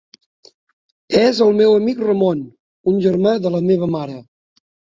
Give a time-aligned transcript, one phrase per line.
[1.19, 2.43] És el meu amic Ramon,
[2.93, 4.21] un germà de la meva mare.